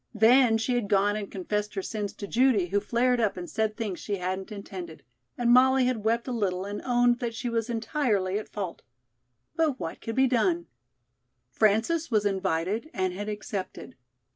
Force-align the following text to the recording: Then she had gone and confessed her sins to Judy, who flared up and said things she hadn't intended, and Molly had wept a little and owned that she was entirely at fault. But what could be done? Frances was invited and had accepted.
Then 0.15 0.57
she 0.57 0.73
had 0.73 0.87
gone 0.89 1.15
and 1.15 1.29
confessed 1.29 1.75
her 1.75 1.83
sins 1.83 2.11
to 2.13 2.25
Judy, 2.27 2.69
who 2.69 2.79
flared 2.79 3.19
up 3.19 3.37
and 3.37 3.47
said 3.47 3.77
things 3.77 3.99
she 3.99 4.15
hadn't 4.15 4.51
intended, 4.51 5.03
and 5.37 5.51
Molly 5.53 5.85
had 5.85 6.03
wept 6.03 6.27
a 6.27 6.31
little 6.31 6.65
and 6.65 6.81
owned 6.83 7.19
that 7.19 7.35
she 7.35 7.49
was 7.49 7.69
entirely 7.69 8.39
at 8.39 8.49
fault. 8.49 8.81
But 9.55 9.79
what 9.79 10.01
could 10.01 10.15
be 10.15 10.25
done? 10.25 10.65
Frances 11.51 12.09
was 12.09 12.25
invited 12.25 12.89
and 12.95 13.13
had 13.13 13.29
accepted. 13.29 13.95